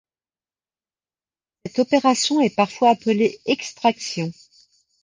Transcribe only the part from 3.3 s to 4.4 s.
extraction.